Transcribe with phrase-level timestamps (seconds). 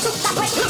[0.00, 0.61] 大怪兽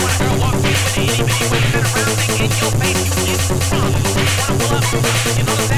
[0.00, 0.06] You.
[5.44, 5.69] know